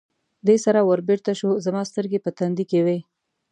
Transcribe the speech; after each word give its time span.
دې 0.47 0.55
سره 0.65 0.79
ور 0.87 0.99
بېرته 1.09 1.31
شو، 1.39 1.49
زما 1.65 1.81
سترګې 1.91 2.19
په 2.25 2.31
تندي 2.37 2.65
کې 2.71 2.79
وې. 2.85 2.99